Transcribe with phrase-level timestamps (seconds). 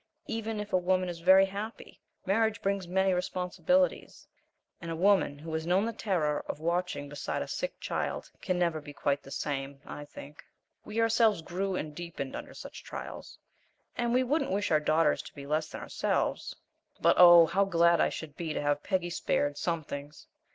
[0.25, 4.27] Even if a woman is very happy, marriage brings many responsibilities,
[4.81, 8.57] and a woman who has known the terror of watching beside a sick child can
[8.57, 10.43] never be quite the same, I think.
[10.83, 13.37] We ourselves grew and deepened under such trials,
[13.95, 16.55] and we wouldn't wish our daughters to be less than ourselves;
[16.99, 20.25] but, oh, how glad I should be to have Peggy spared some things!